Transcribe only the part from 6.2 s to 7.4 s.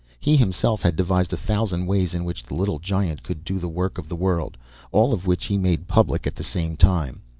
at the same time.